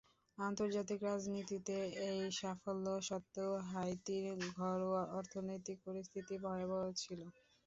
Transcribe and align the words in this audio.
আন্তর্জাতিক 0.37 0.99
রাজনীতিতে 1.03 1.75
এই 2.07 2.19
সাফল্য 2.39 2.85
সত্ত্বেও 3.01 3.51
হাইতির 3.69 4.25
ঘরোয়া 4.53 5.03
অর্থনৈতিক 5.17 5.77
পরিস্থিতি 5.87 6.35
ভয়াবহ 6.43 6.83
ছিল। 7.01 7.21